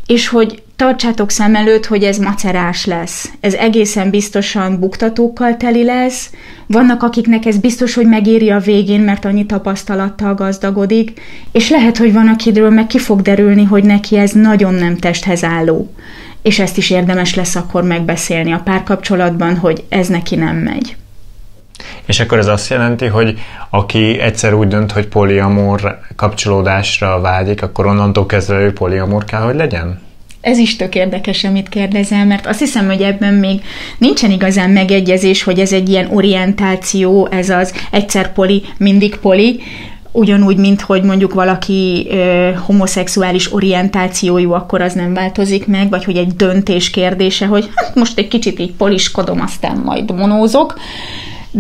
és 0.06 0.28
hogy 0.28 0.62
tartsátok 0.76 1.30
szem 1.30 1.54
előtt, 1.54 1.86
hogy 1.86 2.02
ez 2.02 2.18
macerás 2.18 2.84
lesz. 2.84 3.30
Ez 3.40 3.54
egészen 3.54 4.10
biztosan 4.10 4.78
buktatókkal 4.78 5.56
teli 5.56 5.84
lesz. 5.84 6.30
Vannak, 6.66 7.02
akiknek 7.02 7.46
ez 7.46 7.58
biztos, 7.58 7.94
hogy 7.94 8.06
megéri 8.06 8.50
a 8.50 8.58
végén, 8.58 9.00
mert 9.00 9.24
annyi 9.24 9.46
tapasztalattal 9.46 10.34
gazdagodik, 10.34 11.20
és 11.52 11.70
lehet, 11.70 11.96
hogy 11.96 12.12
van, 12.12 12.28
akidről 12.28 12.70
meg 12.70 12.86
ki 12.86 12.98
fog 12.98 13.22
derülni, 13.22 13.64
hogy 13.64 13.84
neki 13.84 14.16
ez 14.16 14.30
nagyon 14.30 14.74
nem 14.74 14.96
testhez 14.96 15.44
álló. 15.44 15.92
És 16.42 16.58
ezt 16.58 16.76
is 16.76 16.90
érdemes 16.90 17.34
lesz 17.34 17.54
akkor 17.54 17.82
megbeszélni 17.82 18.52
a 18.52 18.60
párkapcsolatban, 18.64 19.56
hogy 19.56 19.84
ez 19.88 20.08
neki 20.08 20.36
nem 20.36 20.56
megy. 20.56 20.96
És 22.06 22.20
akkor 22.20 22.38
ez 22.38 22.46
azt 22.46 22.70
jelenti, 22.70 23.06
hogy 23.06 23.38
aki 23.70 24.18
egyszer 24.18 24.54
úgy 24.54 24.68
dönt, 24.68 24.92
hogy 24.92 25.06
poliamor 25.06 25.98
kapcsolódásra 26.16 27.20
vágyik, 27.20 27.62
akkor 27.62 27.86
onnantól 27.86 28.26
kezdve 28.26 28.60
ő 28.60 28.72
poliamor 28.72 29.24
kell, 29.24 29.40
hogy 29.40 29.54
legyen? 29.54 30.05
Ez 30.46 30.58
is 30.58 30.76
tök 30.76 30.94
érdekes, 30.94 31.44
amit 31.44 31.68
kérdezel, 31.68 32.26
mert 32.26 32.46
azt 32.46 32.58
hiszem, 32.58 32.86
hogy 32.86 33.02
ebben 33.02 33.34
még 33.34 33.60
nincsen 33.98 34.30
igazán 34.30 34.70
megegyezés, 34.70 35.42
hogy 35.42 35.58
ez 35.58 35.72
egy 35.72 35.88
ilyen 35.88 36.08
orientáció, 36.12 37.28
ez 37.30 37.50
az 37.50 37.74
egyszer 37.90 38.32
poli, 38.32 38.62
mindig 38.78 39.16
poli, 39.16 39.60
ugyanúgy, 40.12 40.56
mint 40.56 40.80
hogy 40.80 41.02
mondjuk 41.02 41.34
valaki 41.34 42.06
ö, 42.10 42.50
homoszexuális 42.66 43.52
orientációjú, 43.52 44.52
akkor 44.52 44.80
az 44.80 44.92
nem 44.92 45.14
változik 45.14 45.66
meg, 45.66 45.90
vagy 45.90 46.04
hogy 46.04 46.16
egy 46.16 46.36
döntés 46.36 46.90
kérdése, 46.90 47.46
hogy 47.46 47.68
hát 47.74 47.94
most 47.94 48.18
egy 48.18 48.28
kicsit 48.28 48.58
így 48.58 48.72
poliskodom, 48.72 49.40
aztán 49.40 49.76
majd 49.84 50.16
monózok 50.16 50.78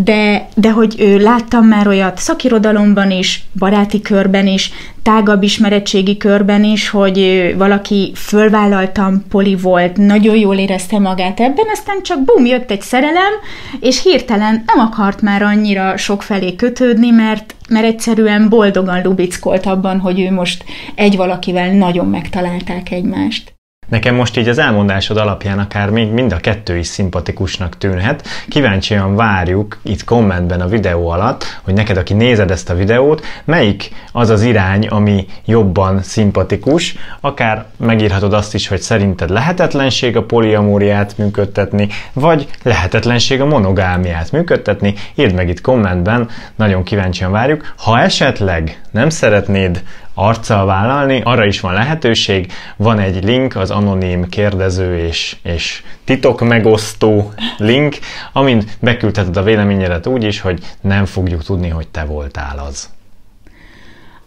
de, 0.04 0.48
de 0.54 0.70
hogy 0.70 0.94
ő, 0.98 1.18
láttam 1.18 1.66
már 1.66 1.86
olyat 1.86 2.18
szakirodalomban 2.18 3.10
is, 3.10 3.44
baráti 3.58 4.00
körben 4.00 4.46
is, 4.46 4.72
tágabb 5.02 5.42
ismeretségi 5.42 6.16
körben 6.16 6.64
is, 6.64 6.88
hogy 6.88 7.52
valaki 7.58 8.12
fölvállaltam, 8.14 9.24
poli 9.28 9.56
volt, 9.56 9.96
nagyon 9.96 10.36
jól 10.36 10.56
érezte 10.56 10.98
magát 10.98 11.40
ebben, 11.40 11.66
aztán 11.72 12.02
csak 12.02 12.24
bum, 12.24 12.44
jött 12.44 12.70
egy 12.70 12.80
szerelem, 12.80 13.32
és 13.80 14.02
hirtelen 14.02 14.64
nem 14.66 14.86
akart 14.86 15.22
már 15.22 15.42
annyira 15.42 15.96
sok 15.96 16.22
felé 16.22 16.54
kötődni, 16.54 17.10
mert, 17.10 17.54
mert 17.68 17.86
egyszerűen 17.86 18.48
boldogan 18.48 19.02
lubickolt 19.02 19.66
abban, 19.66 20.00
hogy 20.00 20.20
ő 20.20 20.30
most 20.30 20.64
egy 20.94 21.16
valakivel 21.16 21.72
nagyon 21.72 22.06
megtalálták 22.06 22.90
egymást. 22.90 23.55
Nekem 23.88 24.14
most 24.14 24.36
így 24.36 24.48
az 24.48 24.58
elmondásod 24.58 25.16
alapján 25.16 25.58
akár 25.58 25.90
még 25.90 26.10
mind 26.10 26.32
a 26.32 26.36
kettő 26.36 26.76
is 26.76 26.86
szimpatikusnak 26.86 27.78
tűnhet. 27.78 28.26
Kíváncsian 28.48 29.16
várjuk 29.16 29.78
itt 29.82 30.04
kommentben 30.04 30.60
a 30.60 30.68
videó 30.68 31.08
alatt, 31.08 31.60
hogy 31.62 31.74
neked, 31.74 31.96
aki 31.96 32.14
nézed 32.14 32.50
ezt 32.50 32.70
a 32.70 32.74
videót, 32.74 33.24
melyik 33.44 33.90
az 34.12 34.30
az 34.30 34.42
irány, 34.42 34.86
ami 34.86 35.26
jobban 35.44 36.02
szimpatikus. 36.02 36.96
Akár 37.20 37.66
megírhatod 37.76 38.32
azt 38.32 38.54
is, 38.54 38.68
hogy 38.68 38.80
szerinted 38.80 39.30
lehetetlenség 39.30 40.16
a 40.16 40.24
poliamóriát 40.24 41.18
működtetni, 41.18 41.88
vagy 42.12 42.48
lehetetlenség 42.62 43.40
a 43.40 43.46
monogámiát 43.46 44.32
működtetni. 44.32 44.94
Írd 45.14 45.34
meg 45.34 45.48
itt 45.48 45.60
kommentben, 45.60 46.28
nagyon 46.56 46.82
kíváncsian 46.82 47.30
várjuk. 47.30 47.74
Ha 47.76 48.00
esetleg 48.00 48.80
nem 48.90 49.08
szeretnéd 49.08 49.82
arccal 50.18 50.66
vállalni, 50.66 51.20
arra 51.24 51.44
is 51.44 51.60
van 51.60 51.72
lehetőség. 51.72 52.52
Van 52.76 52.98
egy 52.98 53.24
link, 53.24 53.56
az 53.56 53.70
anonim 53.70 54.28
kérdező 54.28 54.98
és, 54.98 55.36
és 55.42 55.82
titok 56.04 56.40
megosztó 56.40 57.32
link, 57.56 57.98
amint 58.32 58.76
beküldheted 58.80 59.36
a 59.36 59.42
véleményedet 59.42 60.06
úgy 60.06 60.24
is, 60.24 60.40
hogy 60.40 60.60
nem 60.80 61.04
fogjuk 61.04 61.44
tudni, 61.44 61.68
hogy 61.68 61.88
te 61.88 62.04
voltál 62.04 62.58
az. 62.68 62.90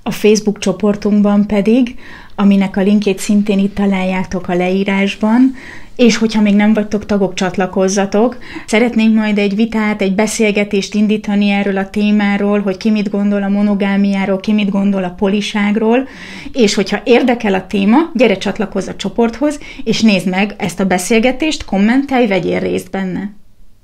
A 0.04 0.12
Facebook 0.12 0.60
csoportunkban 0.60 1.48
pedig, 1.48 1.96
aminek 2.36 2.78
a 2.78 2.82
linkjét 2.82 3.20
szintén 3.20 3.60
itt 3.60 3.76
találjátok 3.76 4.48
a 4.48 4.56
leírásban, 4.56 5.56
és 6.00 6.18
hogyha 6.18 6.42
még 6.42 6.56
nem 6.56 6.74
vagytok 6.74 7.06
tagok, 7.06 7.34
csatlakozzatok. 7.34 8.38
Szeretnénk 8.66 9.16
majd 9.16 9.38
egy 9.38 9.56
vitát, 9.56 10.02
egy 10.02 10.16
beszélgetést 10.16 10.94
indítani 10.94 11.50
erről 11.50 11.78
a 11.78 11.90
témáról, 11.90 12.62
hogy 12.62 12.78
ki 12.78 12.90
mit 12.90 13.10
gondol 13.10 13.44
a 13.44 13.50
monogámiáról, 13.50 14.40
ki 14.40 14.54
mit 14.54 14.70
gondol 14.70 15.04
a 15.04 15.10
poliságról, 15.18 16.08
és 16.54 16.74
hogyha 16.74 17.02
érdekel 17.04 17.54
a 17.54 17.68
téma, 17.68 17.98
gyere 18.14 18.38
csatlakozz 18.38 18.88
a 18.88 18.96
csoporthoz, 18.96 19.60
és 19.84 20.02
nézd 20.02 20.30
meg 20.30 20.56
ezt 20.58 20.80
a 20.80 20.86
beszélgetést, 20.86 21.66
kommentelj, 21.66 22.28
vegyél 22.28 22.60
részt 22.60 22.92
benne. 22.92 23.39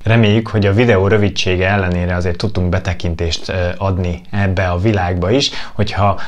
Reméljük, 0.05 0.47
hogy 0.47 0.65
a 0.65 0.73
videó 0.73 1.07
rövidsége 1.07 1.67
ellenére 1.67 2.15
azért 2.15 2.37
tudtunk 2.37 2.69
betekintést 2.69 3.53
adni 3.77 4.21
ebbe 4.31 4.67
a 4.67 4.77
világba 4.77 5.31
is, 5.31 5.51
hogyha 5.73 6.19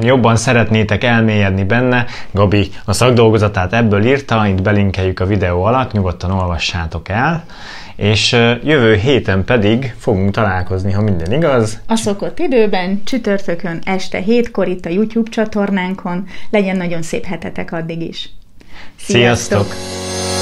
jobban 0.00 0.36
szeretnétek 0.36 1.04
elmélyedni 1.04 1.64
benne, 1.64 2.06
Gabi 2.30 2.70
a 2.84 2.92
szakdolgozatát 2.92 3.72
ebből 3.72 4.04
írta, 4.04 4.46
itt 4.46 4.62
belinkeljük 4.62 5.20
a 5.20 5.26
videó 5.26 5.62
alatt, 5.62 5.92
nyugodtan 5.92 6.30
olvassátok 6.30 7.08
el, 7.08 7.44
és 7.96 8.32
jövő 8.62 8.94
héten 8.94 9.44
pedig 9.44 9.94
fogunk 9.98 10.30
találkozni, 10.30 10.92
ha 10.92 11.02
minden 11.02 11.32
igaz. 11.32 11.80
A 11.86 11.96
szokott 11.96 12.38
időben, 12.38 13.00
csütörtökön 13.04 13.80
este 13.84 14.18
hétkor 14.18 14.68
itt 14.68 14.84
a 14.84 14.90
YouTube 14.90 15.30
csatornánkon. 15.30 16.26
Legyen 16.50 16.76
nagyon 16.76 17.02
szép 17.02 17.24
hetetek 17.24 17.72
addig 17.72 18.02
is. 18.02 18.28
Sziasztok! 18.96 19.66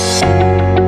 Sziasztok! 0.07 0.84